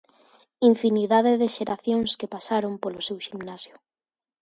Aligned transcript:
Infinidade 0.71 1.33
de 1.41 1.47
xeracións 1.55 2.11
que 2.19 2.31
pasaron 2.35 2.73
polo 2.83 3.05
seu 3.07 3.17
ximnasio. 3.27 3.75